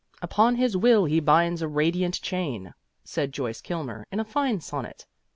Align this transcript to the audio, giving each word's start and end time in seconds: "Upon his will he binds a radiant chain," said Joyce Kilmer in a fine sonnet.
"Upon 0.19 0.55
his 0.55 0.75
will 0.75 1.05
he 1.05 1.19
binds 1.19 1.61
a 1.61 1.67
radiant 1.67 2.19
chain," 2.23 2.73
said 3.03 3.31
Joyce 3.31 3.61
Kilmer 3.61 4.07
in 4.11 4.19
a 4.19 4.25
fine 4.25 4.59
sonnet. 4.59 5.05